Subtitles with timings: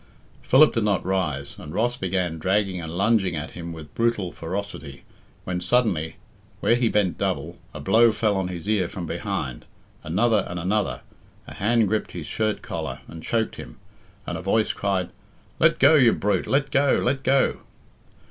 [0.41, 5.03] Philip did not rise, and Ross began dragging and lunging at him with brutal ferocity,
[5.43, 6.15] when suddenly,
[6.59, 9.63] where he bent double, a blow fell on his ear from behind,
[10.03, 11.01] another and another,
[11.45, 13.77] a hand gripped his shirt collar and choked him,
[14.25, 15.11] and a voice cried,
[15.59, 17.59] "Let go, you brute, let go, let go."